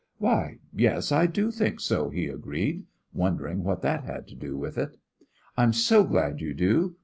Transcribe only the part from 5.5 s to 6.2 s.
"I'm so